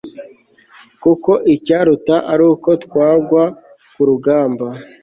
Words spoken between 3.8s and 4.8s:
ku rugamba